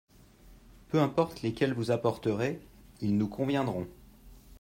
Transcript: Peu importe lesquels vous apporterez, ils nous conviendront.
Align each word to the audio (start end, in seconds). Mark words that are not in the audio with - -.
Peu 0.89 0.99
importe 0.99 1.43
lesquels 1.43 1.75
vous 1.75 1.91
apporterez, 1.91 2.59
ils 3.01 3.15
nous 3.15 3.27
conviendront. 3.27 3.87